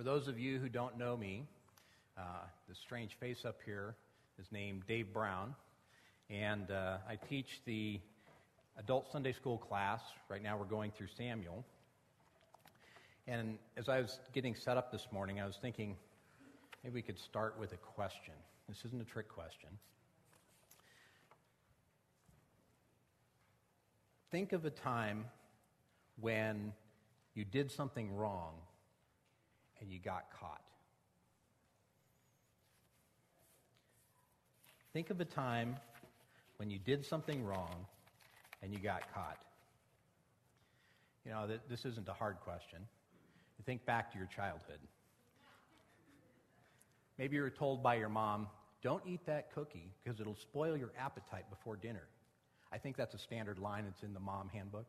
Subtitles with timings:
[0.00, 1.44] For those of you who don't know me,
[2.16, 2.22] uh,
[2.70, 3.94] the strange face up here
[4.38, 5.54] is named Dave Brown,
[6.30, 8.00] and uh, I teach the
[8.78, 10.00] adult Sunday school class.
[10.30, 11.66] Right now we're going through Samuel.
[13.28, 15.98] And as I was getting set up this morning, I was thinking
[16.82, 18.32] maybe we could start with a question.
[18.70, 19.68] This isn't a trick question.
[24.30, 25.26] Think of a time
[26.18, 26.72] when
[27.34, 28.54] you did something wrong
[29.80, 30.62] and you got caught.
[34.92, 35.76] Think of a time
[36.56, 37.86] when you did something wrong
[38.62, 39.38] and you got caught.
[41.24, 42.78] You know, this isn't a hard question.
[43.66, 44.78] Think back to your childhood.
[47.18, 48.48] Maybe you were told by your mom,
[48.82, 52.08] don't eat that cookie because it'll spoil your appetite before dinner.
[52.72, 53.84] I think that's a standard line.
[53.86, 54.86] It's in the mom handbook.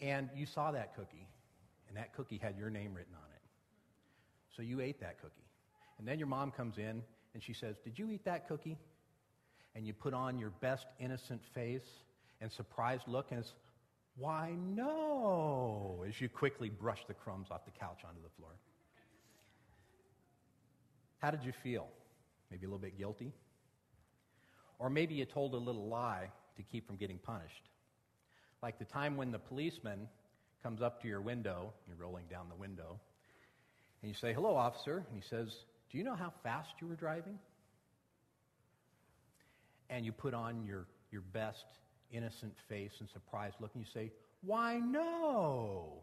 [0.00, 1.28] And you saw that cookie,
[1.88, 3.31] and that cookie had your name written on it.
[4.56, 5.46] So you ate that cookie.
[5.98, 7.02] And then your mom comes in
[7.34, 8.78] and she says, Did you eat that cookie?
[9.74, 11.86] And you put on your best innocent face
[12.40, 13.54] and surprised look, and it's,
[14.16, 18.50] Why, no, as you quickly brush the crumbs off the couch onto the floor.
[21.18, 21.86] How did you feel?
[22.50, 23.32] Maybe a little bit guilty?
[24.78, 27.70] Or maybe you told a little lie to keep from getting punished.
[28.62, 30.08] Like the time when the policeman
[30.62, 33.00] comes up to your window, you're rolling down the window,
[34.02, 35.04] and you say, Hello, officer.
[35.08, 35.54] And he says,
[35.90, 37.38] Do you know how fast you were driving?
[39.88, 41.64] And you put on your, your best
[42.10, 44.10] innocent face and surprised look, and you say,
[44.42, 46.02] Why, no.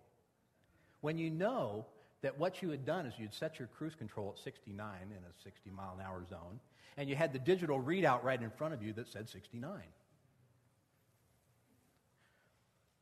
[1.02, 1.86] When you know
[2.22, 5.44] that what you had done is you'd set your cruise control at 69 in a
[5.44, 6.59] 60 mile an hour zone,
[6.97, 9.72] and you had the digital readout right in front of you that said 69.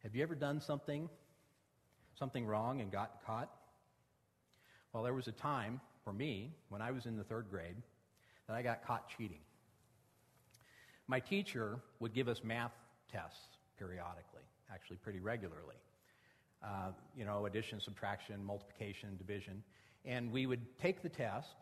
[0.04, 1.10] Have you ever done something,
[2.18, 3.50] something wrong and got caught?
[4.94, 7.76] Well, there was a time for me when I was in the third grade
[8.48, 9.42] that I got caught cheating.
[11.08, 12.74] My teacher would give us math
[13.12, 15.76] tests periodically, actually, pretty regularly
[16.64, 19.64] uh, you know, addition, subtraction, multiplication, division.
[20.06, 21.56] And we would take the test,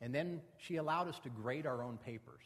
[0.00, 2.44] and then she allowed us to grade our own papers.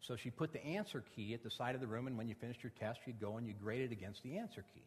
[0.00, 2.34] So she put the answer key at the side of the room, and when you
[2.34, 4.82] finished your test, you'd go and you grade it against the answer key.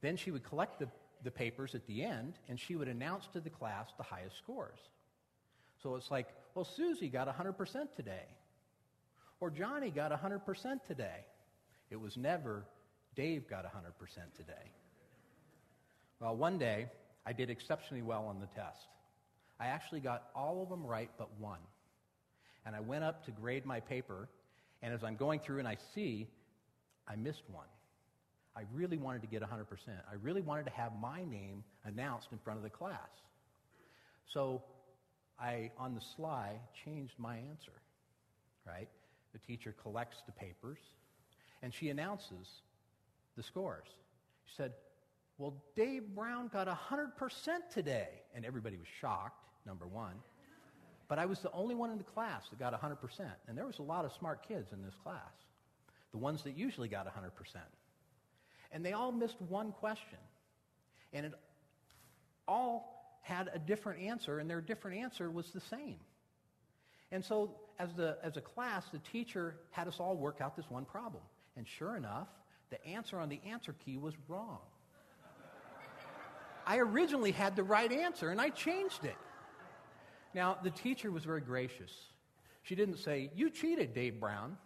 [0.00, 0.88] Then she would collect the,
[1.24, 4.78] the papers at the end, and she would announce to the class the highest scores.
[5.82, 7.56] So it's like, well, Susie got 100%
[7.96, 8.26] today,
[9.40, 10.40] or Johnny got 100%
[10.86, 11.24] today.
[11.90, 12.64] It was never
[13.16, 13.68] Dave got 100%
[14.36, 14.52] today.
[16.20, 16.86] Well, one day,
[17.26, 18.86] I did exceptionally well on the test.
[19.60, 21.60] I actually got all of them right but one.
[22.66, 24.28] And I went up to grade my paper,
[24.82, 26.28] and as I'm going through and I see,
[27.06, 27.66] I missed one.
[28.56, 29.66] I really wanted to get 100%.
[29.88, 32.98] I really wanted to have my name announced in front of the class.
[34.26, 34.62] So
[35.38, 36.52] I, on the sly,
[36.84, 37.72] changed my answer,
[38.66, 38.88] right?
[39.32, 40.78] The teacher collects the papers,
[41.62, 42.62] and she announces
[43.36, 43.88] the scores.
[44.46, 44.72] She said,
[45.38, 47.10] Well, Dave Brown got 100%
[47.72, 48.08] today.
[48.34, 50.14] And everybody was shocked, number one.
[51.08, 52.96] But I was the only one in the class that got 100%.
[53.48, 55.32] And there was a lot of smart kids in this class,
[56.12, 57.10] the ones that usually got 100%.
[58.74, 60.18] And they all missed one question.
[61.12, 61.32] And it
[62.46, 65.96] all had a different answer, and their different answer was the same.
[67.10, 70.68] And so, as, the, as a class, the teacher had us all work out this
[70.68, 71.22] one problem.
[71.56, 72.28] And sure enough,
[72.70, 74.58] the answer on the answer key was wrong.
[76.66, 79.16] I originally had the right answer and I changed it.
[80.34, 81.92] Now, the teacher was very gracious.
[82.62, 84.56] She didn't say, You cheated, Dave Brown.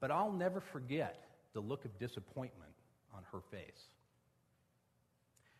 [0.00, 2.72] But I'll never forget the look of disappointment
[3.14, 3.88] on her face.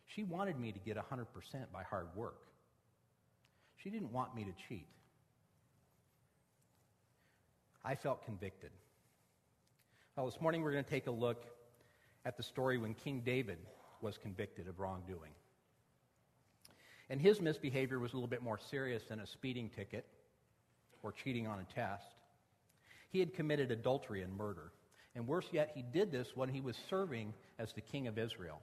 [0.07, 1.25] She wanted me to get 100%
[1.71, 2.41] by hard work.
[3.77, 4.87] She didn't want me to cheat.
[7.83, 8.71] I felt convicted.
[10.15, 11.45] Well, this morning we're going to take a look
[12.25, 13.57] at the story when King David
[14.01, 15.31] was convicted of wrongdoing.
[17.09, 20.05] And his misbehavior was a little bit more serious than a speeding ticket
[21.03, 22.03] or cheating on a test.
[23.09, 24.71] He had committed adultery and murder.
[25.15, 28.61] And worse yet, he did this when he was serving as the king of Israel,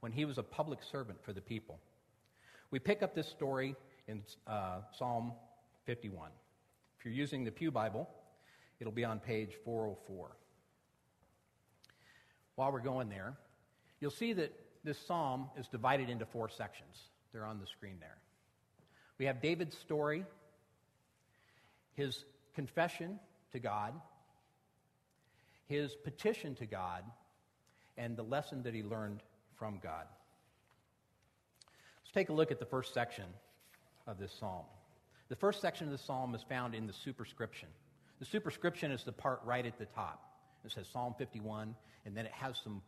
[0.00, 1.78] when he was a public servant for the people.
[2.70, 3.76] We pick up this story
[4.08, 5.32] in uh, Psalm
[5.84, 6.30] 51.
[6.98, 8.08] If you're using the Pew Bible,
[8.80, 10.36] it'll be on page 404
[12.56, 13.34] while we're going there,
[14.00, 14.52] you'll see that
[14.82, 16.96] this psalm is divided into four sections.
[17.32, 18.16] They're on the screen there.
[19.18, 20.24] We have David's story,
[21.94, 22.24] his
[22.54, 23.20] confession
[23.52, 23.92] to God,
[25.68, 27.02] his petition to God,
[27.96, 29.22] and the lesson that he learned
[29.58, 30.06] from God.
[32.04, 33.24] Let's take a look at the first section
[34.06, 34.64] of this psalm.
[35.28, 37.68] The first section of the psalm is found in the superscription.
[38.20, 40.22] The superscription is the part right at the top.
[40.64, 41.74] It says Psalm 51,
[42.04, 42.82] and then it has some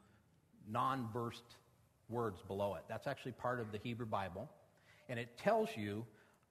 [0.68, 1.56] non versed
[2.08, 2.82] words below it.
[2.88, 4.48] That's actually part of the Hebrew Bible,
[5.08, 6.04] and it tells you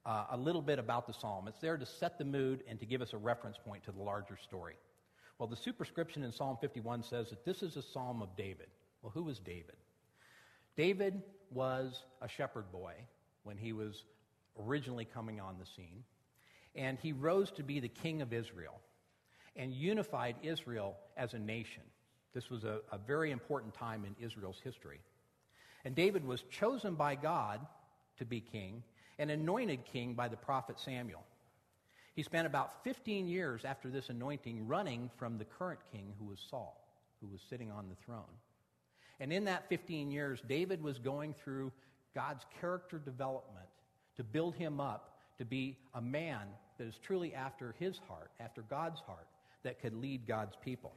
[0.06, 1.48] uh, a little bit about the psalm.
[1.48, 4.02] It's there to set the mood and to give us a reference point to the
[4.02, 4.76] larger story.
[5.38, 8.66] Well, the superscription in Psalm 51 says that this is a psalm of David.
[9.02, 9.76] Well, who was David?
[10.76, 12.94] David was a shepherd boy
[13.44, 14.04] when he was
[14.60, 16.02] originally coming on the scene,
[16.74, 18.80] and he rose to be the king of Israel
[19.54, 21.82] and unified Israel as a nation.
[22.34, 25.00] This was a, a very important time in Israel's history.
[25.84, 27.64] And David was chosen by God
[28.18, 28.82] to be king
[29.18, 31.24] and anointed king by the prophet Samuel.
[32.18, 36.40] He spent about 15 years after this anointing running from the current king, who was
[36.50, 36.84] Saul,
[37.20, 38.24] who was sitting on the throne.
[39.20, 41.70] And in that 15 years, David was going through
[42.16, 43.68] God's character development
[44.16, 46.40] to build him up to be a man
[46.78, 49.28] that is truly after his heart, after God's heart,
[49.62, 50.92] that could lead God's people.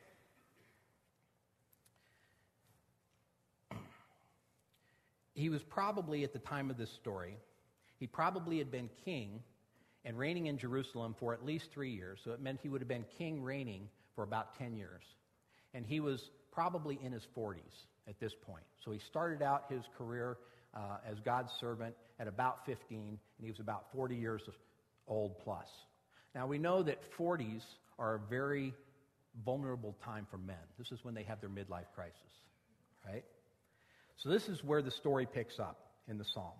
[5.36, 7.38] He was probably, at the time of this story,
[8.00, 9.44] he probably had been king
[10.06, 12.20] and reigning in Jerusalem for at least three years.
[12.24, 15.04] So it meant he would have been king reigning for about 10 years.
[15.74, 18.64] And he was probably in his 40s at this point.
[18.84, 20.38] So he started out his career
[20.76, 24.42] uh, as God's servant at about 15, and he was about 40 years
[25.08, 25.68] old plus.
[26.34, 27.64] Now we know that 40s
[28.00, 28.74] are a very
[29.46, 30.56] vulnerable time for men.
[30.78, 32.16] This is when they have their midlife crisis,
[33.08, 33.24] right?
[34.18, 36.54] So this is where the story picks up in the psalm.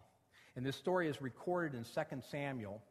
[0.56, 2.82] And this story is recorded in 2 Samuel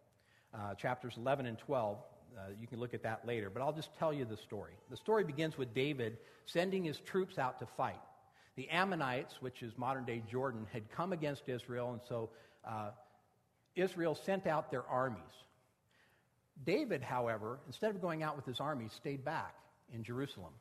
[0.54, 1.98] uh, chapters 11 and 12.
[2.36, 4.72] Uh, you can look at that later, but I'll just tell you the story.
[4.90, 8.00] The story begins with David sending his troops out to fight.
[8.56, 12.30] The Ammonites, which is modern day Jordan, had come against Israel, and so
[12.64, 12.90] uh,
[13.74, 15.20] Israel sent out their armies.
[16.64, 19.54] David, however, instead of going out with his army, stayed back
[19.94, 20.52] in Jerusalem.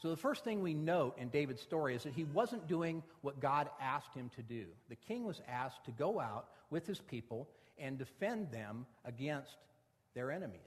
[0.00, 3.40] So the first thing we note in David's story is that he wasn't doing what
[3.40, 4.64] God asked him to do.
[4.88, 9.56] The king was asked to go out with his people and defend them against
[10.14, 10.60] their enemies.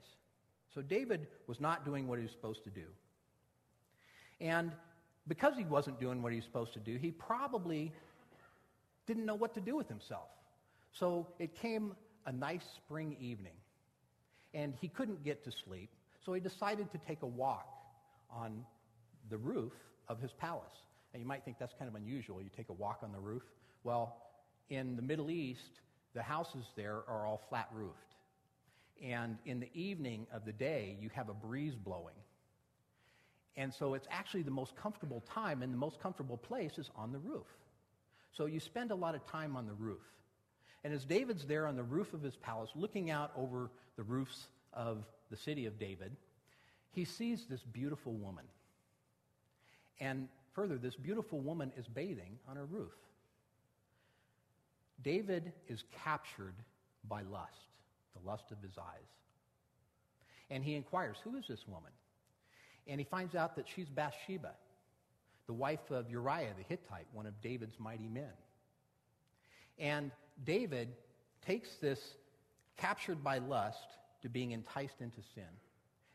[0.74, 2.86] So David was not doing what he was supposed to do.
[4.40, 4.72] And
[5.28, 7.92] because he wasn't doing what he was supposed to do, he probably
[9.06, 10.28] didn't know what to do with himself.
[10.92, 11.94] So it came
[12.26, 13.52] a nice spring evening,
[14.52, 15.90] and he couldn't get to sleep,
[16.24, 17.66] so he decided to take a walk
[18.30, 18.64] on
[19.30, 19.72] the roof
[20.08, 20.64] of his palace.
[21.12, 22.42] And you might think that's kind of unusual.
[22.42, 23.42] You take a walk on the roof.
[23.84, 24.16] Well,
[24.68, 25.80] in the Middle East,
[26.16, 28.14] the houses there are all flat roofed.
[29.04, 32.14] And in the evening of the day, you have a breeze blowing.
[33.54, 37.12] And so it's actually the most comfortable time and the most comfortable place is on
[37.12, 37.46] the roof.
[38.32, 40.00] So you spend a lot of time on the roof.
[40.84, 44.46] And as David's there on the roof of his palace, looking out over the roofs
[44.72, 46.16] of the city of David,
[46.92, 48.44] he sees this beautiful woman.
[50.00, 52.92] And further, this beautiful woman is bathing on her roof.
[55.02, 56.54] David is captured
[57.08, 57.70] by lust,
[58.14, 59.08] the lust of his eyes.
[60.50, 61.92] And he inquires, Who is this woman?
[62.86, 64.52] And he finds out that she's Bathsheba,
[65.46, 68.32] the wife of Uriah the Hittite, one of David's mighty men.
[69.78, 70.10] And
[70.44, 70.88] David
[71.44, 72.00] takes this
[72.76, 73.86] captured by lust
[74.22, 75.44] to being enticed into sin.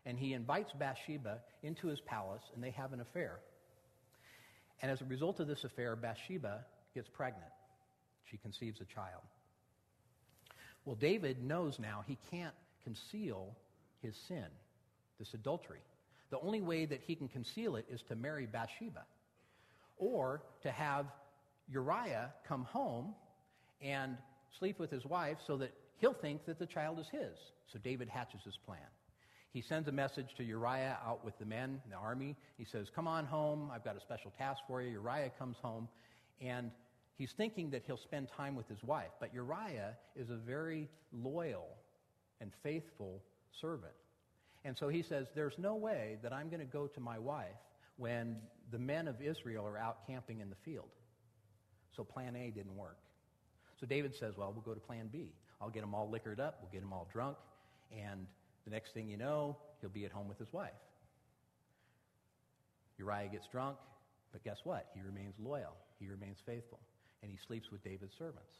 [0.05, 3.39] And he invites Bathsheba into his palace, and they have an affair.
[4.81, 6.65] And as a result of this affair, Bathsheba
[6.95, 7.51] gets pregnant.
[8.31, 9.23] She conceives a child.
[10.85, 13.55] Well, David knows now he can't conceal
[14.01, 14.45] his sin,
[15.19, 15.83] this adultery.
[16.31, 19.03] The only way that he can conceal it is to marry Bathsheba
[19.97, 21.05] or to have
[21.69, 23.13] Uriah come home
[23.81, 24.17] and
[24.57, 27.37] sleep with his wife so that he'll think that the child is his.
[27.71, 28.79] So David hatches his plan.
[29.53, 32.37] He sends a message to Uriah out with the men, the army.
[32.57, 33.69] He says, Come on home.
[33.73, 34.91] I've got a special task for you.
[34.91, 35.89] Uriah comes home,
[36.39, 36.71] and
[37.21, 39.11] he's thinking that he'll spend time with his wife.
[39.19, 41.67] But Uriah is a very loyal
[42.39, 43.21] and faithful
[43.61, 43.93] servant.
[44.65, 47.61] And so he says, There's no way that I'm going to go to my wife
[47.97, 48.37] when
[48.71, 50.89] the men of Israel are out camping in the field.
[51.95, 52.97] So plan A didn't work.
[53.79, 55.29] So David says, Well, we'll go to plan B.
[55.61, 57.37] I'll get them all liquored up, we'll get them all drunk,
[57.95, 58.25] and
[58.65, 60.71] the next thing you know, he'll be at home with his wife.
[62.97, 63.77] Uriah gets drunk,
[64.31, 64.87] but guess what?
[64.95, 66.79] He remains loyal, he remains faithful,
[67.21, 68.53] and he sleeps with David's servants.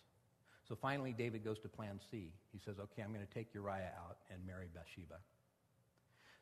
[0.68, 2.32] So finally, David goes to plan C.
[2.52, 5.20] He says, Okay, I'm going to take Uriah out and marry Bathsheba.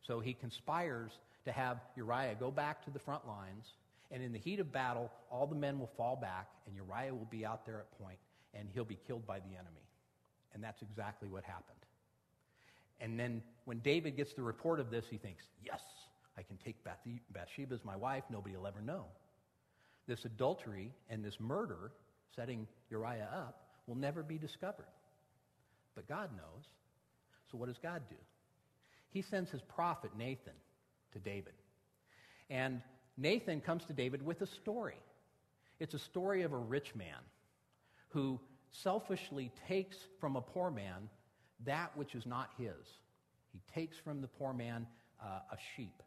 [0.06, 1.12] So he conspires
[1.46, 3.66] to have Uriah go back to the front lines,
[4.12, 7.28] and in the heat of battle, all the men will fall back, and Uriah will
[7.30, 8.18] be out there at point,
[8.54, 9.88] and he'll be killed by the enemy.
[10.54, 11.78] And that's exactly what happened.
[13.00, 15.80] And then when David gets the report of this, he thinks, yes,
[16.38, 18.24] I can take Bathsheba as my wife.
[18.30, 19.06] Nobody will ever know.
[20.08, 21.92] This adultery and this murder,
[22.36, 24.86] setting Uriah up, will never be discovered.
[25.95, 26.65] But God knows.
[27.51, 28.15] So what does God do?
[29.12, 30.53] He sends his prophet Nathan
[31.13, 31.53] to David.
[32.50, 32.81] And
[33.17, 35.01] Nathan comes to David with a story.
[35.79, 37.17] It's a story of a rich man
[38.09, 38.39] who
[38.71, 41.09] selfishly takes from a poor man
[41.65, 42.88] that which is not his.
[43.51, 44.88] He takes from the poor man
[45.21, 46.03] uh, a sheep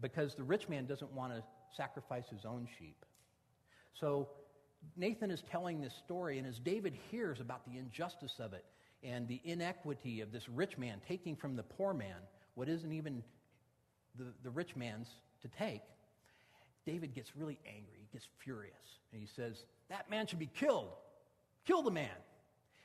[0.00, 1.42] because the rich man doesn't want to
[1.76, 3.04] sacrifice his own sheep.
[3.98, 4.28] So
[4.96, 8.64] Nathan is telling this story, and as David hears about the injustice of it
[9.02, 12.16] and the inequity of this rich man taking from the poor man
[12.54, 13.22] what isn't even
[14.18, 15.08] the, the rich man's
[15.40, 15.82] to take,
[16.84, 17.98] David gets really angry.
[18.00, 18.74] He gets furious.
[19.12, 20.90] And he says, That man should be killed.
[21.66, 22.10] Kill the man.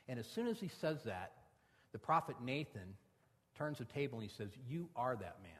[0.08, 1.32] And as soon as he says that,
[1.92, 2.94] the prophet Nathan
[3.56, 5.52] turns the table and he says, You are that man.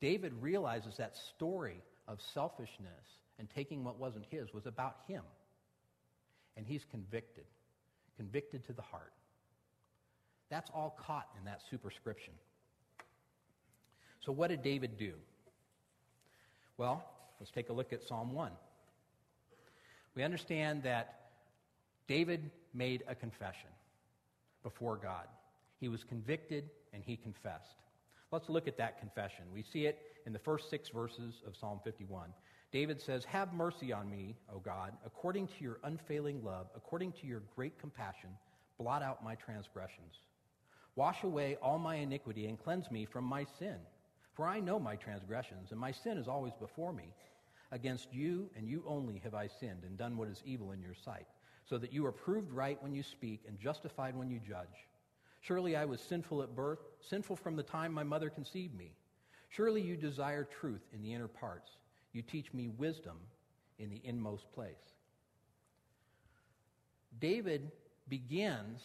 [0.00, 3.06] David realizes that story of selfishness
[3.38, 5.22] and taking what wasn't his was about him.
[6.56, 7.44] And he's convicted,
[8.16, 9.12] convicted to the heart.
[10.50, 12.34] That's all caught in that superscription.
[14.24, 15.14] So, what did David do?
[16.76, 17.04] Well,
[17.40, 18.52] let's take a look at Psalm 1.
[20.14, 21.20] We understand that
[22.06, 23.70] David made a confession
[24.62, 25.26] before God.
[25.80, 27.76] He was convicted and he confessed.
[28.30, 29.44] Let's look at that confession.
[29.52, 32.30] We see it in the first six verses of Psalm 51.
[32.74, 37.26] David says, Have mercy on me, O God, according to your unfailing love, according to
[37.28, 38.30] your great compassion,
[38.80, 40.16] blot out my transgressions.
[40.96, 43.76] Wash away all my iniquity and cleanse me from my sin.
[44.32, 47.14] For I know my transgressions, and my sin is always before me.
[47.70, 50.94] Against you and you only have I sinned and done what is evil in your
[50.94, 51.28] sight,
[51.70, 54.88] so that you are proved right when you speak and justified when you judge.
[55.42, 58.96] Surely I was sinful at birth, sinful from the time my mother conceived me.
[59.48, 61.70] Surely you desire truth in the inner parts
[62.14, 63.18] you teach me wisdom
[63.78, 64.74] in the inmost place.
[67.20, 67.70] David
[68.08, 68.80] begins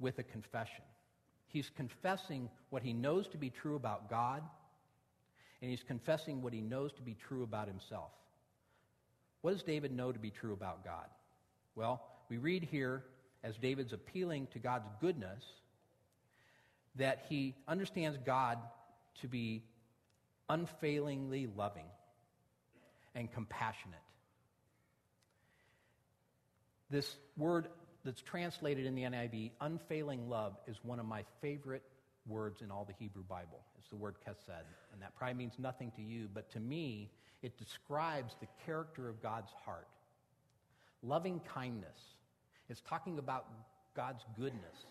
[0.00, 0.84] with a confession.
[1.46, 4.42] He's confessing what he knows to be true about God,
[5.60, 8.10] and he's confessing what he knows to be true about himself.
[9.42, 11.06] What does David know to be true about God?
[11.74, 13.04] Well, we read here,
[13.44, 15.44] as David's appealing to God's goodness,
[16.96, 18.58] that he understands God
[19.20, 19.62] to be
[20.48, 21.84] unfailingly loving
[23.16, 23.98] and compassionate.
[26.90, 27.66] This word
[28.04, 31.82] that's translated in the NIV, unfailing love, is one of my favorite
[32.28, 33.58] words in all the Hebrew Bible.
[33.78, 37.10] It's the word chesed, and that probably means nothing to you, but to me,
[37.42, 39.88] it describes the character of God's heart.
[41.02, 41.98] Loving kindness.
[42.68, 43.46] is talking about
[43.94, 44.84] God's goodness,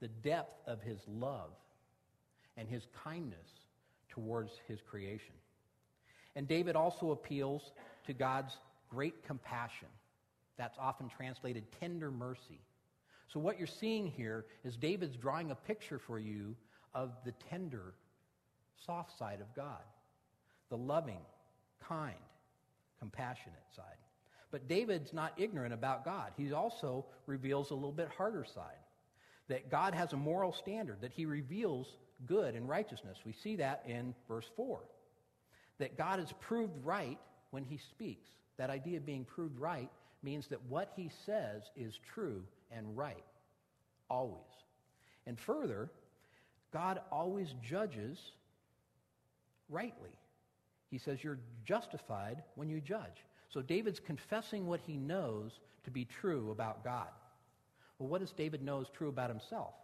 [0.00, 1.50] the depth of his love,
[2.56, 3.48] and his kindness
[4.10, 5.34] towards his creation.
[6.34, 7.72] And David also appeals
[8.06, 8.56] to God's
[8.90, 9.88] great compassion.
[10.56, 12.60] That's often translated tender mercy.
[13.28, 16.54] So, what you're seeing here is David's drawing a picture for you
[16.94, 17.94] of the tender,
[18.84, 19.82] soft side of God,
[20.68, 21.22] the loving,
[21.88, 22.14] kind,
[22.98, 23.96] compassionate side.
[24.50, 26.32] But David's not ignorant about God.
[26.36, 28.76] He also reveals a little bit harder side
[29.48, 31.96] that God has a moral standard, that he reveals
[32.26, 33.18] good and righteousness.
[33.24, 34.80] We see that in verse 4
[35.82, 37.18] that God is proved right
[37.50, 38.28] when he speaks.
[38.56, 39.90] That idea of being proved right
[40.22, 43.24] means that what he says is true and right,
[44.08, 44.38] always.
[45.26, 45.90] And further,
[46.72, 48.16] God always judges
[49.68, 50.16] rightly.
[50.88, 53.24] He says you're justified when you judge.
[53.48, 55.50] So David's confessing what he knows
[55.82, 57.08] to be true about God.
[57.98, 59.74] Well, what does David know is true about himself?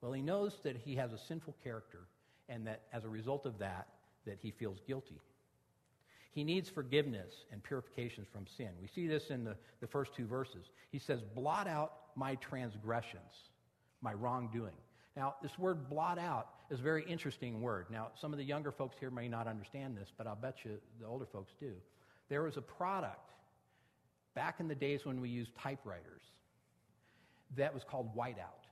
[0.00, 2.06] Well, he knows that he has a sinful character
[2.48, 3.88] and that as a result of that,
[4.26, 5.20] that he feels guilty.
[6.32, 8.70] He needs forgiveness and purifications from sin.
[8.80, 10.66] We see this in the, the first two verses.
[10.90, 13.50] He says, Blot out my transgressions,
[14.02, 14.74] my wrongdoing.
[15.16, 17.86] Now, this word blot out is a very interesting word.
[17.88, 20.78] Now, some of the younger folks here may not understand this, but I'll bet you
[21.00, 21.72] the older folks do.
[22.28, 23.30] There was a product
[24.34, 26.22] back in the days when we used typewriters
[27.56, 28.66] that was called whiteout.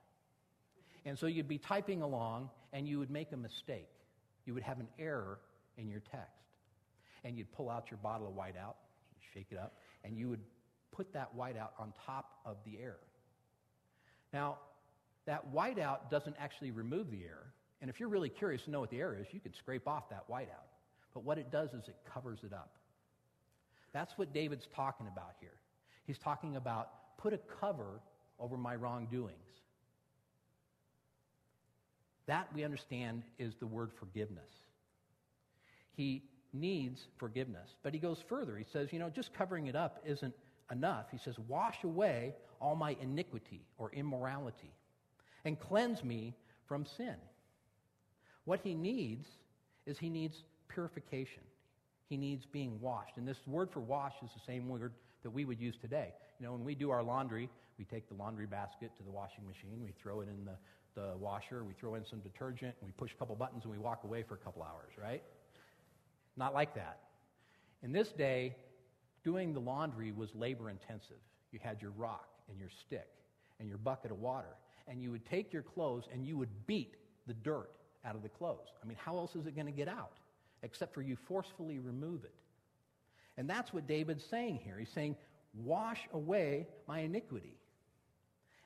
[1.05, 3.92] And so you'd be typing along and you would make a mistake
[4.45, 5.39] you would have an error
[5.77, 6.43] in your text.
[7.25, 8.75] And you'd pull out your bottle of whiteout,
[9.33, 10.41] shake it up, and you would
[10.91, 12.99] put that whiteout on top of the error.
[14.33, 14.59] Now,
[15.27, 17.53] that whiteout doesn't actually remove the error.
[17.81, 20.09] And if you're really curious to know what the error is, you could scrape off
[20.11, 20.69] that whiteout.
[21.15, 22.77] But what it does is it covers it up.
[23.93, 25.55] That's what David's talking about here.
[26.07, 28.01] He's talking about put a cover
[28.39, 29.37] over my wrongdoings.
[32.27, 34.51] That we understand is the word forgiveness.
[35.95, 37.71] He needs forgiveness.
[37.83, 38.57] But he goes further.
[38.57, 40.35] He says, you know, just covering it up isn't
[40.71, 41.07] enough.
[41.11, 44.73] He says, wash away all my iniquity or immorality
[45.45, 46.35] and cleanse me
[46.67, 47.17] from sin.
[48.45, 49.27] What he needs
[49.87, 51.43] is he needs purification.
[52.09, 53.17] He needs being washed.
[53.17, 56.13] And this word for wash is the same word that we would use today.
[56.39, 57.49] You know, when we do our laundry,
[57.79, 60.57] we take the laundry basket to the washing machine, we throw it in the,
[60.95, 63.79] the washer, we throw in some detergent, and we push a couple buttons and we
[63.79, 65.23] walk away for a couple hours, right?
[66.37, 66.99] Not like that.
[67.83, 68.55] In this day,
[69.25, 71.17] doing the laundry was labor intensive.
[71.51, 73.09] You had your rock and your stick
[73.61, 74.57] and your bucket of water,
[74.89, 76.97] and you would take your clothes and you would beat
[77.27, 77.71] the dirt
[78.05, 78.69] out of the clothes.
[78.83, 80.19] I mean, how else is it going to get out?
[80.63, 82.35] Except for you forcefully remove it.
[83.37, 84.79] And that's what David's saying here.
[84.79, 85.17] He's saying,
[85.55, 87.57] Wash away my iniquity.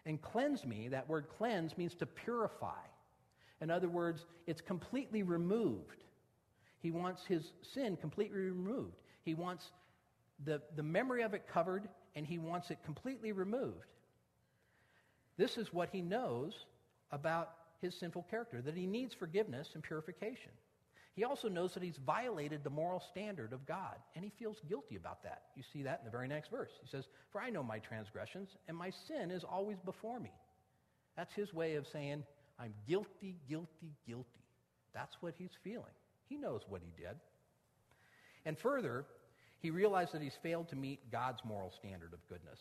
[0.06, 2.80] And cleanse me, that word cleanse means to purify.
[3.60, 6.04] In other words, it's completely removed.
[6.80, 8.94] He wants his sin completely removed.
[9.24, 9.72] He wants
[10.44, 13.86] the, the memory of it covered, and he wants it completely removed.
[15.36, 16.54] This is what he knows
[17.10, 20.52] about his sinful character, that he needs forgiveness and purification.
[21.16, 24.96] He also knows that he's violated the moral standard of God, and he feels guilty
[24.96, 25.44] about that.
[25.56, 26.68] You see that in the very next verse.
[26.82, 30.30] He says, For I know my transgressions, and my sin is always before me.
[31.16, 32.22] That's his way of saying,
[32.60, 34.44] I'm guilty, guilty, guilty.
[34.92, 35.84] That's what he's feeling.
[36.28, 37.16] He knows what he did.
[38.44, 39.06] And further,
[39.60, 42.58] he realized that he's failed to meet God's moral standard of goodness.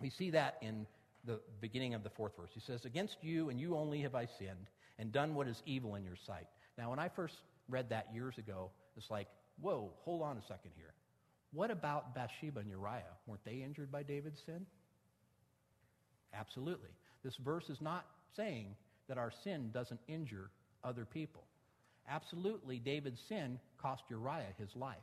[0.00, 0.86] We see that in
[1.26, 2.50] the beginning of the fourth verse.
[2.54, 5.94] He says, Against you and you only have I sinned and done what is evil
[5.94, 6.46] in your sight
[6.78, 7.34] now, when I first
[7.68, 9.28] read that years ago, it's like,
[9.60, 10.92] whoa, hold on a second here.
[11.52, 13.02] What about Bathsheba and Uriah?
[13.26, 14.66] Weren't they injured by David's sin?
[16.34, 16.90] Absolutely.
[17.22, 18.04] This verse is not
[18.36, 18.74] saying
[19.08, 20.50] that our sin doesn't injure
[20.82, 21.44] other people.
[22.08, 24.96] Absolutely, David's sin cost Uriah his life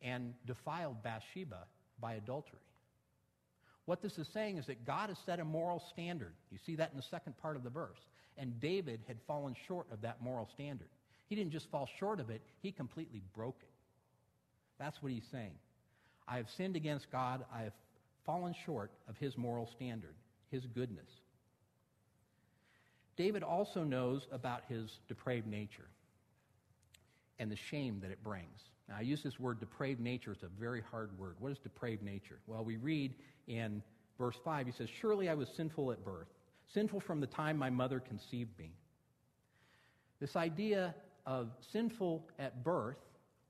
[0.00, 1.66] and defiled Bathsheba
[2.00, 2.58] by adultery.
[3.84, 6.32] What this is saying is that God has set a moral standard.
[6.50, 7.98] You see that in the second part of the verse.
[8.38, 10.88] And David had fallen short of that moral standard.
[11.28, 13.68] He didn't just fall short of it, he completely broke it.
[14.78, 15.54] That's what he's saying.
[16.26, 17.44] I have sinned against God.
[17.54, 17.72] I have
[18.24, 20.14] fallen short of his moral standard,
[20.50, 21.08] his goodness.
[23.16, 25.88] David also knows about his depraved nature
[27.38, 28.60] and the shame that it brings.
[28.88, 30.32] Now, I use this word depraved nature.
[30.32, 31.36] It's a very hard word.
[31.38, 32.38] What is depraved nature?
[32.46, 33.14] Well, we read
[33.46, 33.82] in
[34.18, 36.28] verse 5, he says, Surely I was sinful at birth
[36.74, 38.72] sinful from the time my mother conceived me.
[40.20, 40.94] This idea
[41.26, 42.98] of sinful at birth,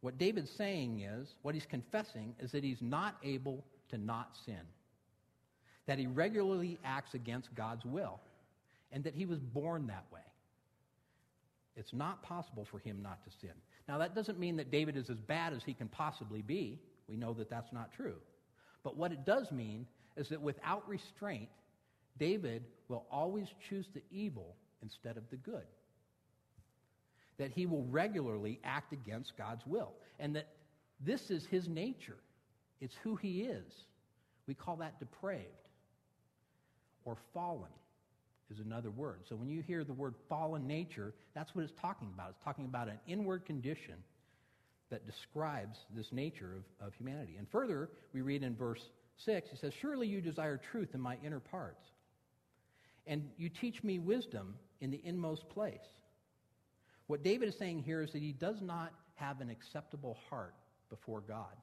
[0.00, 4.60] what David's saying is, what he's confessing is that he's not able to not sin,
[5.86, 8.20] that he regularly acts against God's will,
[8.90, 10.20] and that he was born that way.
[11.76, 13.54] It's not possible for him not to sin.
[13.88, 16.78] Now, that doesn't mean that David is as bad as he can possibly be.
[17.08, 18.16] We know that that's not true.
[18.82, 21.48] But what it does mean is that without restraint,
[22.18, 25.66] David will always choose the evil instead of the good.
[27.38, 29.92] That he will regularly act against God's will.
[30.18, 30.48] And that
[31.00, 32.18] this is his nature,
[32.80, 33.72] it's who he is.
[34.46, 35.46] We call that depraved
[37.04, 37.70] or fallen
[38.50, 39.20] is another word.
[39.28, 42.30] So when you hear the word fallen nature, that's what it's talking about.
[42.30, 43.94] It's talking about an inward condition
[44.90, 47.36] that describes this nature of, of humanity.
[47.38, 48.82] And further, we read in verse
[49.24, 51.91] 6, he says, Surely you desire truth in my inner parts
[53.06, 55.80] and you teach me wisdom in the inmost place.
[57.06, 60.54] What David is saying here is that he does not have an acceptable heart
[60.88, 61.56] before God.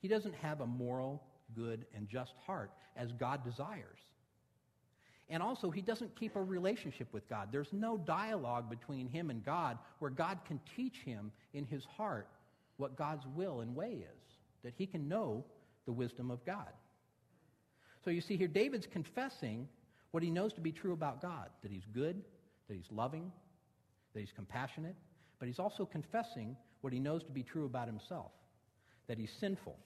[0.00, 1.22] He doesn't have a moral,
[1.54, 3.98] good, and just heart as God desires.
[5.28, 7.48] And also, he doesn't keep a relationship with God.
[7.50, 12.28] There's no dialogue between him and God where God can teach him in his heart
[12.76, 15.44] what God's will and way is, that he can know
[15.86, 16.68] the wisdom of God.
[18.04, 19.68] So you see here, David's confessing
[20.12, 22.22] what he knows to be true about God that he's good,
[22.68, 23.32] that he's loving,
[24.14, 24.94] that he's compassionate,
[25.38, 28.30] but he's also confessing what he knows to be true about himself
[29.08, 29.76] that he's sinful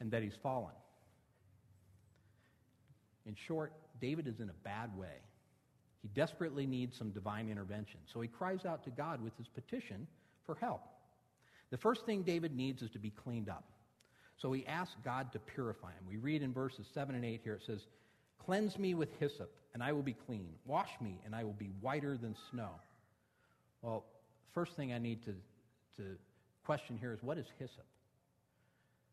[0.00, 0.74] and that he's fallen.
[3.26, 5.20] In short, David is in a bad way.
[6.02, 8.00] He desperately needs some divine intervention.
[8.12, 10.06] So he cries out to God with his petition
[10.44, 10.82] for help.
[11.70, 13.64] The first thing David needs is to be cleaned up.
[14.38, 16.06] So he asks God to purify him.
[16.08, 17.80] We read in verses 7 and 8 here it says,
[18.44, 20.50] Cleanse me with hyssop, and I will be clean.
[20.64, 22.70] Wash me, and I will be whiter than snow.
[23.82, 24.04] Well,
[24.54, 25.34] first thing I need to,
[25.96, 26.16] to
[26.64, 27.86] question here is what is hyssop?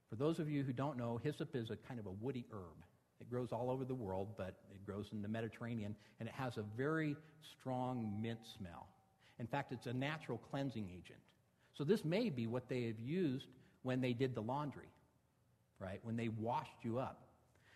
[0.09, 2.83] For those of you who don't know, hyssop is a kind of a woody herb.
[3.19, 6.57] It grows all over the world, but it grows in the Mediterranean, and it has
[6.57, 7.15] a very
[7.59, 8.87] strong mint smell.
[9.39, 11.19] In fact, it's a natural cleansing agent.
[11.77, 13.47] So this may be what they have used
[13.81, 14.91] when they did the laundry,
[15.79, 15.99] right?
[16.03, 17.22] When they washed you up.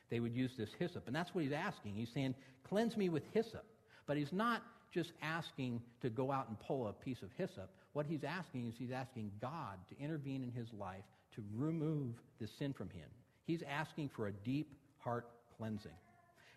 [0.09, 1.07] They would use this hyssop.
[1.07, 1.95] And that's what he's asking.
[1.95, 2.35] He's saying,
[2.67, 3.65] cleanse me with hyssop.
[4.05, 7.69] But he's not just asking to go out and pull a piece of hyssop.
[7.93, 11.03] What he's asking is he's asking God to intervene in his life
[11.35, 13.09] to remove the sin from him.
[13.45, 15.91] He's asking for a deep heart cleansing.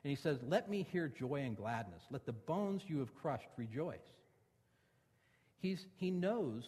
[0.04, 2.02] And he says, Let me hear joy and gladness.
[2.10, 3.98] Let the bones you have crushed rejoice.
[5.60, 6.64] He's, he knows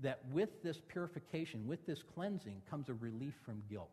[0.00, 3.90] that with this purification, with this cleansing, comes a relief from guilt,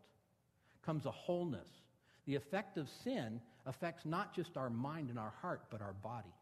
[0.86, 1.68] comes a wholeness.
[2.26, 6.34] The effect of sin affects not just our mind and our heart, but our body.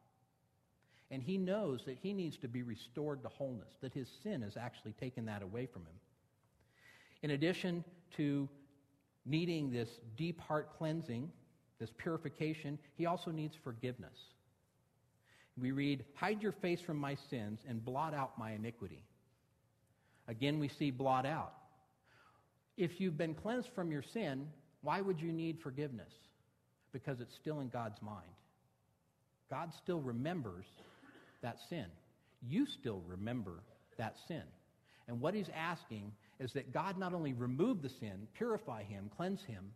[1.10, 4.56] And he knows that he needs to be restored to wholeness, that his sin has
[4.56, 5.96] actually taken that away from him.
[7.22, 7.84] In addition
[8.18, 8.48] to
[9.26, 11.30] needing this deep heart cleansing,
[11.80, 14.18] this purification, he also needs forgiveness.
[15.60, 19.04] We read, Hide your face from my sins and blot out my iniquity.
[20.28, 21.54] Again, we see blot out.
[22.78, 24.48] If you've been cleansed from your sin,
[24.82, 26.12] why would you need forgiveness?
[26.92, 28.26] Because it's still in God's mind.
[29.50, 30.66] God still remembers
[31.42, 31.86] that sin.
[32.48, 33.64] You still remember
[33.98, 34.44] that sin.
[35.08, 39.42] And what he's asking is that God not only remove the sin, purify him, cleanse
[39.44, 39.72] him,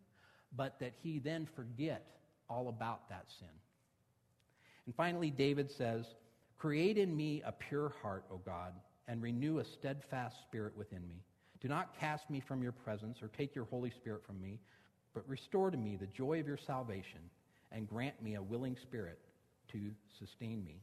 [0.55, 2.05] but that he then forget
[2.49, 3.47] all about that sin.
[4.85, 6.05] And finally, David says,
[6.57, 8.73] Create in me a pure heart, O God,
[9.07, 11.21] and renew a steadfast spirit within me.
[11.61, 14.59] Do not cast me from your presence or take your Holy Spirit from me,
[15.15, 17.21] but restore to me the joy of your salvation
[17.71, 19.17] and grant me a willing spirit
[19.71, 19.79] to
[20.19, 20.81] sustain me.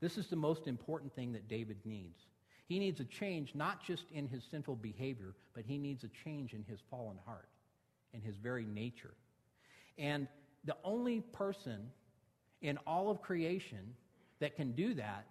[0.00, 2.18] This is the most important thing that David needs.
[2.66, 6.54] He needs a change not just in his sinful behavior, but he needs a change
[6.54, 7.48] in his fallen heart,
[8.14, 9.14] in his very nature.
[9.98, 10.26] And
[10.64, 11.90] the only person
[12.62, 13.94] in all of creation
[14.40, 15.26] that can do that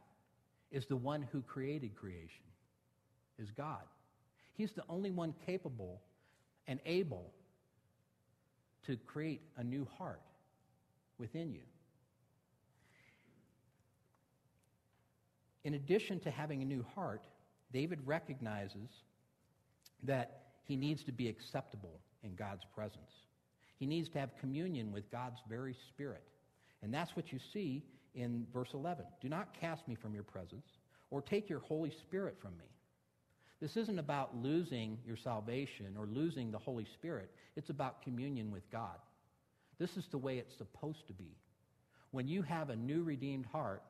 [0.72, 2.46] is the one who created creation,
[3.40, 3.82] is God.
[4.54, 6.02] He's the only one capable
[6.68, 7.32] and able
[8.88, 10.22] to create a new heart
[11.18, 11.62] within you.
[15.64, 17.26] in addition to having a new heart,
[17.72, 18.90] David recognizes
[20.04, 23.12] that he needs to be acceptable in God's presence.
[23.80, 26.24] He needs to have communion with God's very spirit.
[26.82, 29.06] And that's what you see in verse 11.
[29.22, 30.68] Do not cast me from your presence
[31.10, 32.66] or take your Holy Spirit from me.
[33.64, 37.32] This isn't about losing your salvation or losing the Holy Spirit.
[37.56, 38.98] It's about communion with God.
[39.80, 41.38] This is the way it's supposed to be.
[42.12, 43.82] When you have a new redeemed heart,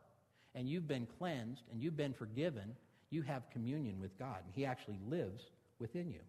[0.54, 2.76] and you've been cleansed and you've been forgiven,
[3.10, 4.38] you have communion with God.
[4.46, 5.42] And he actually lives
[5.80, 6.22] within you.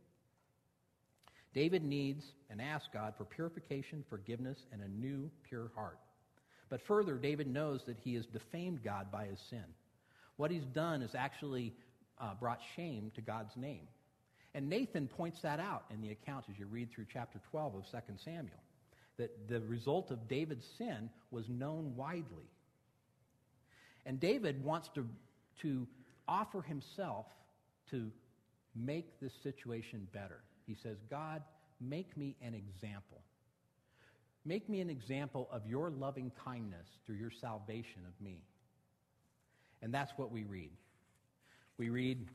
[1.53, 5.99] David needs and asks God for purification, forgiveness, and a new, pure heart.
[6.71, 9.65] But further, David knows that he has defamed God by his sin.
[10.37, 11.75] What he's done is actually
[12.21, 13.87] uh, brought shame to God's name.
[14.55, 17.83] And Nathan points that out in the account as you read through chapter 12 of
[17.91, 18.63] 2 Samuel.
[19.17, 22.49] That the result of David's sin was known widely.
[24.07, 25.07] And David wants to,
[25.63, 25.87] to
[26.29, 27.27] offer himself
[27.91, 28.11] to
[28.75, 30.41] make this situation better.
[30.67, 31.43] He says, God,
[31.81, 33.23] make me an example.
[34.45, 38.43] Make me an example of your loving kindness through your salvation of me.
[39.83, 40.71] And that's what we read.
[41.79, 42.27] We read,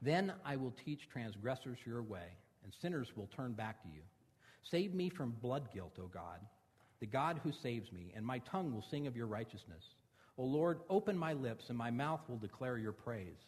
[0.00, 2.26] Then I will teach transgressors your way,
[2.64, 4.02] and sinners will turn back to you.
[4.70, 6.40] Save me from blood guilt, O God,
[7.00, 9.82] the God who saves me, and my tongue will sing of your righteousness.
[10.38, 13.38] O Lord, open my lips, and my mouth will declare your praise.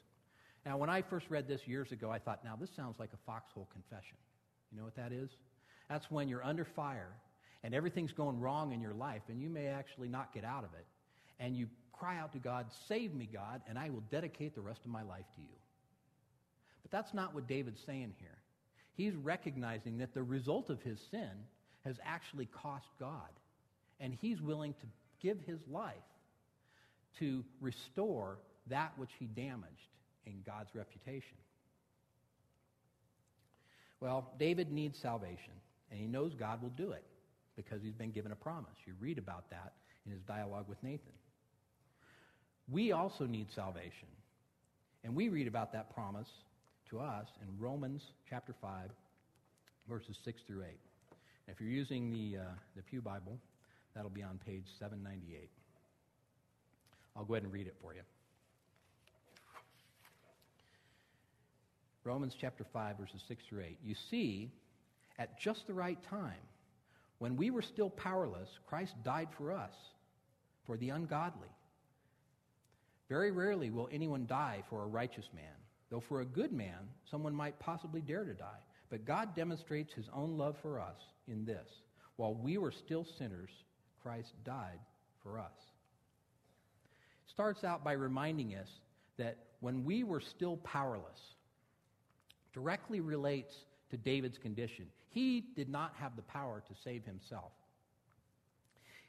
[0.66, 3.24] Now, when I first read this years ago, I thought, now this sounds like a
[3.26, 4.16] foxhole confession.
[4.72, 5.30] You know what that is?
[5.88, 7.12] That's when you're under fire
[7.64, 10.70] and everything's going wrong in your life, and you may actually not get out of
[10.74, 10.87] it.
[11.40, 14.80] And you cry out to God, Save me, God, and I will dedicate the rest
[14.84, 15.56] of my life to you.
[16.82, 18.38] But that's not what David's saying here.
[18.94, 21.30] He's recognizing that the result of his sin
[21.84, 23.30] has actually cost God,
[24.00, 24.86] and he's willing to
[25.20, 25.94] give his life
[27.18, 29.88] to restore that which he damaged
[30.26, 31.36] in God's reputation.
[34.00, 35.52] Well, David needs salvation,
[35.90, 37.04] and he knows God will do it
[37.56, 38.74] because he's been given a promise.
[38.86, 39.72] You read about that
[40.06, 41.12] in his dialogue with Nathan.
[42.70, 44.09] We also need salvation,
[45.03, 46.29] and we read about that promise
[46.90, 48.90] to us in Romans chapter 5,
[49.88, 50.68] verses 6 through 8.
[51.46, 53.38] And if you're using the, uh, the Pew Bible,
[53.94, 55.50] that'll be on page 798.
[57.16, 58.00] I'll go ahead and read it for you.
[62.03, 63.79] Romans chapter 5, verses 6 through 8.
[63.85, 64.50] You see,
[65.18, 66.33] at just the right time,
[67.18, 69.72] when we were still powerless, Christ died for us,
[70.66, 71.48] for the ungodly.
[73.08, 75.54] Very rarely will anyone die for a righteous man,
[75.90, 78.60] though for a good man, someone might possibly dare to die.
[78.90, 81.66] But God demonstrates his own love for us in this
[82.16, 83.50] while we were still sinners,
[84.02, 84.78] Christ died
[85.22, 85.52] for us.
[87.32, 88.68] Starts out by reminding us
[89.18, 91.20] that when we were still powerless,
[92.52, 93.52] directly relates
[93.90, 94.86] to David's condition.
[95.10, 97.52] He did not have the power to save himself.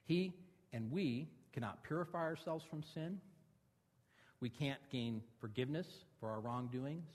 [0.06, 0.34] He
[0.74, 3.20] and we cannot purify ourselves from sin.
[4.42, 5.88] We can't gain forgiveness
[6.20, 7.10] for our wrongdoings.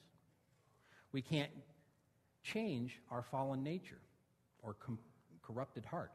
[1.13, 1.51] We can't
[2.43, 4.01] change our fallen nature
[4.63, 4.99] or com-
[5.43, 6.13] corrupted heart.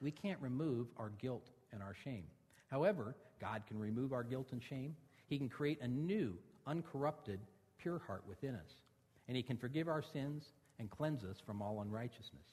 [0.00, 2.24] We can't remove our guilt and our shame.
[2.68, 4.96] However, God can remove our guilt and shame.
[5.28, 7.40] He can create a new, uncorrupted,
[7.78, 8.72] pure heart within us.
[9.28, 10.44] And He can forgive our sins
[10.78, 12.46] and cleanse us from all unrighteousness.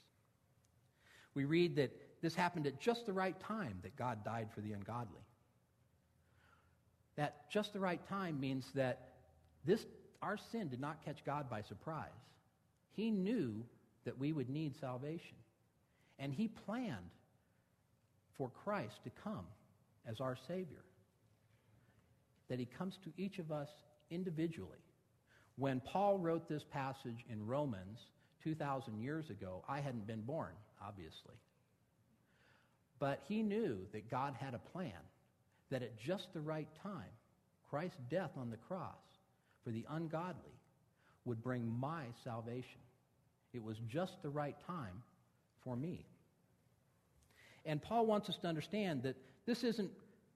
[1.34, 1.90] We read that
[2.22, 5.20] this happened at just the right time that God died for the ungodly.
[7.16, 9.08] That just the right time means that
[9.64, 9.84] this,
[10.20, 12.08] our sin did not catch God by surprise.
[12.92, 13.64] He knew
[14.04, 15.36] that we would need salvation.
[16.18, 17.10] And he planned
[18.36, 19.46] for Christ to come
[20.06, 20.84] as our Savior.
[22.48, 23.68] That he comes to each of us
[24.10, 24.78] individually.
[25.56, 27.98] When Paul wrote this passage in Romans
[28.42, 30.52] 2,000 years ago, I hadn't been born,
[30.84, 31.36] obviously.
[32.98, 34.92] But he knew that God had a plan,
[35.70, 37.10] that at just the right time,
[37.68, 38.94] Christ's death on the cross
[39.64, 40.52] for the ungodly
[41.24, 42.80] would bring my salvation.
[43.52, 45.02] It was just the right time
[45.62, 46.04] for me.
[47.64, 49.90] And Paul wants us to understand that this isn't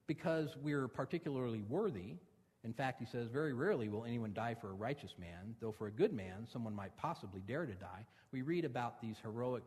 [0.06, 2.14] because we're particularly worthy.
[2.64, 5.86] In fact, he says, very rarely will anyone die for a righteous man, though for
[5.86, 8.04] a good man, someone might possibly dare to die.
[8.32, 9.62] We read about these heroic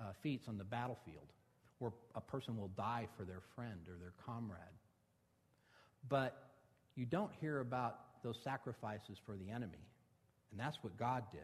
[0.00, 1.28] uh, feats on the battlefield
[1.78, 4.60] where a person will die for their friend or their comrade.
[6.08, 6.50] But
[6.96, 9.86] you don't hear about those sacrifices for the enemy.
[10.50, 11.40] And that's what God did.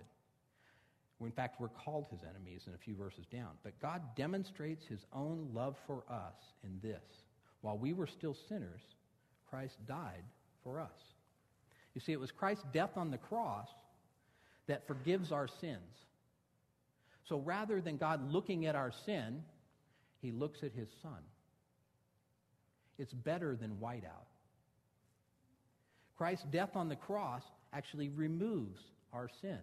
[1.22, 3.50] In fact, we're called his enemies in a few verses down.
[3.62, 7.02] But God demonstrates his own love for us in this.
[7.60, 8.80] While we were still sinners,
[9.50, 10.24] Christ died
[10.64, 10.88] for us.
[11.94, 13.68] You see, it was Christ's death on the cross
[14.66, 15.78] that forgives our sins.
[17.28, 19.42] So rather than God looking at our sin,
[20.22, 21.18] he looks at his son.
[22.98, 24.29] It's better than whiteout.
[26.20, 27.40] Christ's death on the cross
[27.72, 28.78] actually removes
[29.10, 29.58] our sin.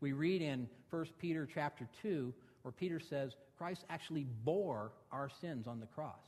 [0.00, 5.66] We read in 1 Peter chapter 2 where Peter says Christ actually bore our sins
[5.66, 6.22] on the cross.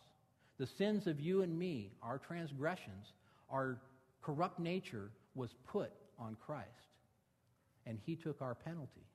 [0.59, 3.15] The sins of you and me, our transgressions,
[3.51, 3.79] our
[4.21, 6.69] corrupt nature was put on Christ.
[7.87, 9.07] And he took our penalty.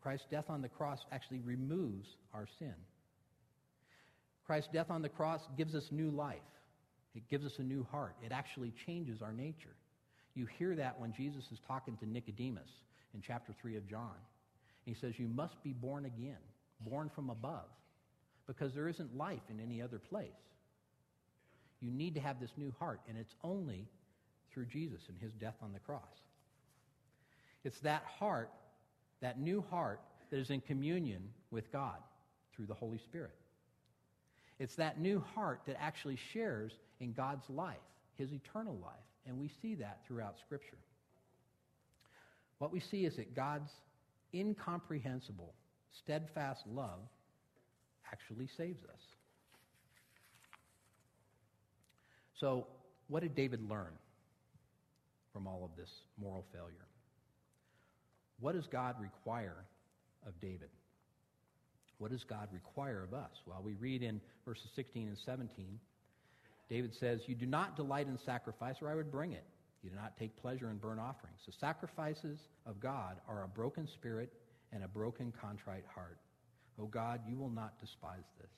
[0.00, 2.74] Christ's death on the cross actually removes our sin.
[4.46, 6.38] Christ's death on the cross gives us new life.
[7.14, 8.16] It gives us a new heart.
[8.24, 9.76] It actually changes our nature.
[10.34, 12.70] You hear that when Jesus is talking to Nicodemus
[13.14, 14.16] in chapter 3 of John.
[14.84, 16.42] He says, You must be born again,
[16.80, 17.68] born from above,
[18.46, 20.28] because there isn't life in any other place.
[21.80, 23.86] You need to have this new heart, and it's only
[24.52, 26.02] through Jesus and his death on the cross.
[27.64, 28.50] It's that heart,
[29.20, 30.00] that new heart,
[30.30, 31.96] that is in communion with God
[32.54, 33.34] through the Holy Spirit.
[34.58, 37.76] It's that new heart that actually shares in God's life,
[38.16, 38.94] his eternal life.
[39.26, 40.78] And we see that throughout Scripture.
[42.58, 43.70] What we see is that God's
[44.32, 45.54] incomprehensible,
[45.90, 47.00] steadfast love
[48.12, 49.00] actually saves us.
[52.38, 52.66] So,
[53.08, 53.92] what did David learn
[55.32, 55.90] from all of this
[56.20, 56.86] moral failure?
[58.40, 59.64] What does God require
[60.26, 60.68] of David?
[62.04, 63.30] What does God require of us?
[63.46, 65.48] Well, we read in verses 16 and 17
[66.68, 69.46] David says, You do not delight in sacrifice, or I would bring it.
[69.82, 71.40] You do not take pleasure in burnt offerings.
[71.46, 74.34] The sacrifices of God are a broken spirit
[74.70, 76.18] and a broken, contrite heart.
[76.78, 78.50] O God, you will not despise this.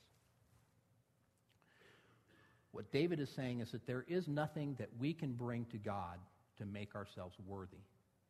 [2.73, 6.19] What David is saying is that there is nothing that we can bring to God
[6.57, 7.79] to make ourselves worthy.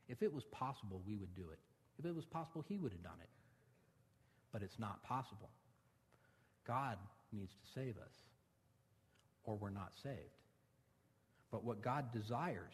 [0.09, 1.57] If it was possible, we would do it.
[1.97, 3.29] If it was possible, he would have done it.
[4.51, 5.49] But it's not possible.
[6.65, 6.97] God
[7.31, 8.13] needs to save us
[9.43, 10.17] or we're not saved.
[11.51, 12.73] But what God desires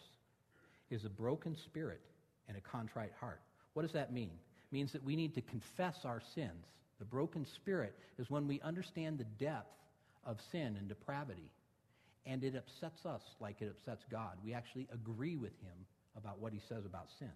[0.90, 2.02] is a broken spirit
[2.48, 3.42] and a contrite heart.
[3.74, 4.32] What does that mean?
[4.32, 6.66] It means that we need to confess our sins.
[7.00, 9.76] The broken spirit is when we understand the depth
[10.26, 11.52] of sin and depravity.
[12.26, 14.38] and it upsets us like it upsets God.
[14.44, 15.86] We actually agree with him
[16.18, 17.32] about what he says about sin.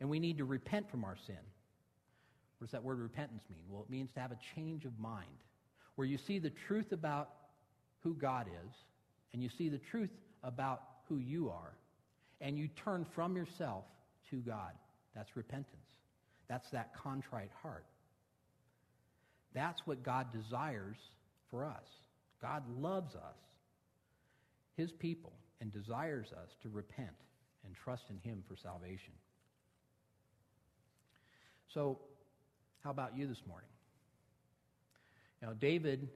[0.00, 1.36] And we need to repent from our sin.
[2.62, 3.64] What does that word repentance mean?
[3.68, 5.26] Well, it means to have a change of mind,
[5.96, 7.30] where you see the truth about
[8.04, 8.72] who God is,
[9.32, 10.10] and you see the truth
[10.44, 11.76] about who you are,
[12.40, 13.82] and you turn from yourself
[14.30, 14.70] to God.
[15.12, 15.88] That's repentance.
[16.48, 17.84] That's that contrite heart.
[19.54, 20.98] That's what God desires
[21.50, 21.88] for us.
[22.40, 23.38] God loves us,
[24.76, 27.10] his people, and desires us to repent
[27.64, 29.14] and trust in him for salvation.
[31.74, 31.98] So,
[32.82, 33.68] how about you this morning?
[35.40, 36.08] Now, David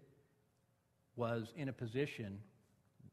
[1.16, 2.38] was in a position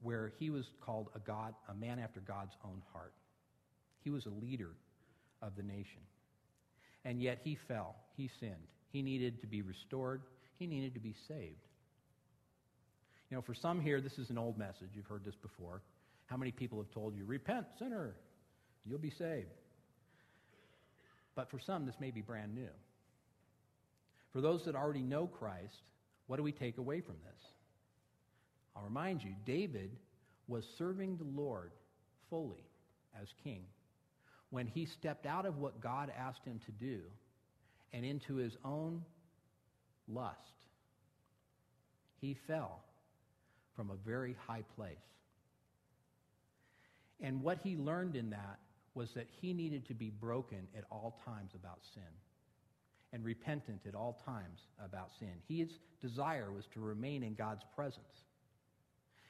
[0.02, 3.14] where he was called a God, a man after God's own heart.
[4.04, 4.72] He was a leader
[5.42, 6.02] of the nation.
[7.06, 7.96] And yet he fell.
[8.16, 8.68] He sinned.
[8.92, 10.22] He needed to be restored.
[10.58, 11.58] He needed to be saved.
[13.30, 14.90] You know, for some here, this is an old message.
[14.94, 15.82] You've heard this before.
[16.28, 18.16] How many people have told you, repent, sinner,
[18.86, 19.48] you'll be saved?
[21.36, 22.70] But for some, this may be brand new.
[24.34, 25.84] For those that already know Christ,
[26.26, 27.42] what do we take away from this?
[28.76, 29.92] I'll remind you, David
[30.48, 31.72] was serving the Lord
[32.30, 32.66] fully
[33.22, 33.64] as king
[34.50, 37.02] when he stepped out of what God asked him to do
[37.94, 39.04] and into his own
[40.08, 40.40] lust.
[42.20, 42.82] He fell
[43.76, 44.98] from a very high place.
[47.22, 48.60] And what he learned in that
[48.96, 52.04] was that he needed to be broken at all times about sin
[53.14, 55.34] and repentant at all times about sin.
[55.48, 55.70] His
[56.02, 58.04] desire was to remain in God's presence.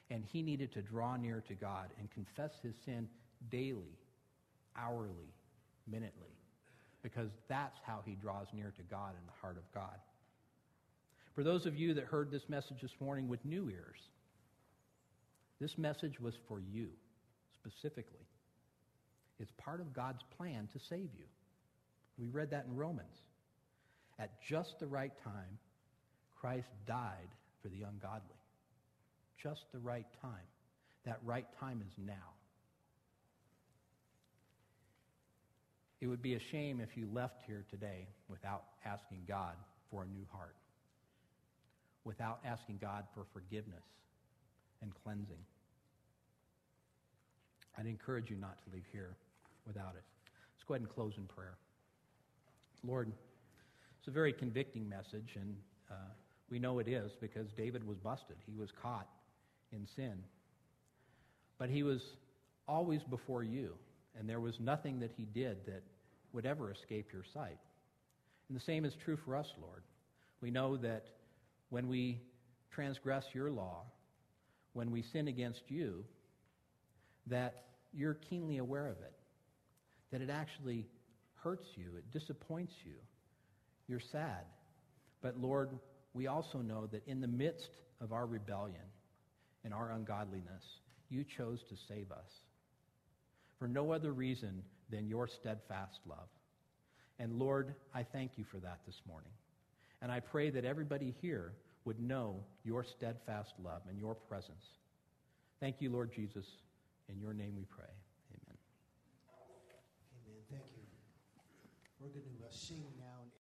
[0.10, 3.08] And he needed to draw near to God and confess his sin
[3.52, 4.00] daily,
[4.78, 5.34] hourly,
[5.86, 6.36] minutely,
[7.04, 9.98] because that's how he draws near to God in the heart of God.
[11.36, 14.00] For those of you that heard this message this morning with new ears,
[15.60, 16.90] this message was for you
[17.54, 18.28] specifically.
[19.40, 21.26] It's part of God's plan to save you.
[22.18, 23.18] We read that in Romans.
[24.20, 25.58] At just the right time,
[26.40, 27.30] Christ died
[27.62, 28.38] for the ungodly.
[29.42, 30.48] Just the right time.
[31.06, 32.34] That right time is now.
[36.02, 39.54] It would be a shame if you left here today without asking God
[39.90, 40.56] for a new heart,
[42.04, 43.84] without asking God for forgiveness
[44.82, 45.40] and cleansing.
[47.78, 49.16] I'd encourage you not to leave here
[49.66, 50.04] without it.
[50.56, 51.56] Let's go ahead and close in prayer.
[52.86, 53.12] Lord,
[54.04, 55.56] it's a very convicting message, and
[55.90, 55.94] uh,
[56.50, 58.36] we know it is because David was busted.
[58.46, 59.08] He was caught
[59.72, 60.16] in sin.
[61.58, 62.02] But he was
[62.68, 63.76] always before you,
[64.20, 65.84] and there was nothing that he did that
[66.34, 67.58] would ever escape your sight.
[68.50, 69.84] And the same is true for us, Lord.
[70.42, 71.06] We know that
[71.70, 72.20] when we
[72.72, 73.84] transgress your law,
[74.74, 76.04] when we sin against you,
[77.28, 79.14] that you're keenly aware of it,
[80.12, 80.88] that it actually
[81.36, 82.96] hurts you, it disappoints you,
[83.94, 84.46] you're sad.
[85.22, 85.70] But Lord,
[86.16, 87.70] we also know that in the midst
[88.02, 88.82] of our rebellion
[89.64, 90.64] and our ungodliness,
[91.10, 92.42] you chose to save us
[93.60, 96.28] for no other reason than your steadfast love.
[97.20, 99.30] And Lord, I thank you for that this morning.
[100.02, 101.54] And I pray that everybody here
[101.86, 104.66] would know your steadfast love and your presence.
[105.60, 106.48] Thank you, Lord Jesus.
[107.10, 107.94] In your name we pray.
[108.32, 108.58] Amen.
[110.26, 110.42] Amen.
[110.50, 110.82] Thank you.
[112.00, 113.03] We're going to sing now.